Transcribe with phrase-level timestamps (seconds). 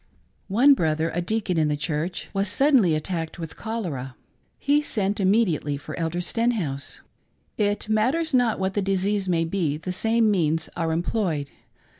[0.47, 4.15] One brother— a deacon in the church— was suddenly at tacked with cholera.
[4.57, 7.01] He sent immediately for Elder Sten house.
[7.55, 11.51] It rnatters not what the disease may be, the same means are employed.